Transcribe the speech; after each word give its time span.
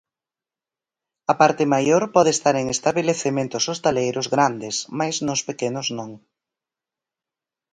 A 1.31 1.33
parte 1.41 1.63
maior 1.73 2.03
pode 2.15 2.31
estar 2.33 2.55
en 2.61 2.65
estabelecementos 2.75 3.63
hostaleiros 3.71 4.27
grandes 4.35 4.75
mais 4.99 5.15
nos 5.27 5.41
pequenos 5.49 5.87
non. 5.97 6.11